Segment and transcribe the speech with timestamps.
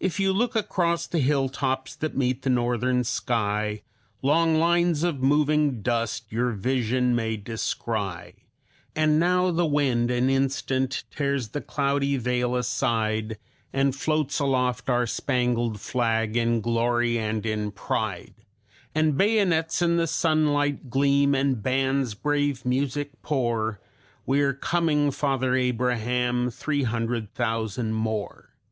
[0.00, 3.82] "If you look across the hilltops that meet the northern sky,
[4.20, 8.34] Long lines of moving dust your vision may descry;
[8.96, 13.38] And now the wind, an instant, tears the cloudy veil aside,
[13.72, 18.34] And floats aloft our spangled flag in glory and in pride;
[18.92, 23.80] And bayonets in the sunlight gleam, and bands brave music pour
[24.26, 28.50] We are coming, Father Abraham, three hundred thousand more.